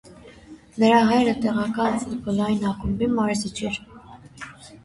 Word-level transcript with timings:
Նրա 0.83 1.01
հայրը 1.09 1.35
տեղական 1.43 1.99
ֆուտբոլային 2.05 2.67
ակումբի 2.73 3.11
մարզիչն 3.21 3.73
էր։ 3.73 3.79